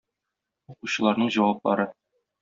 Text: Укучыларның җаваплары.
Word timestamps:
Укучыларның 0.73 1.29
җаваплары. 1.35 1.85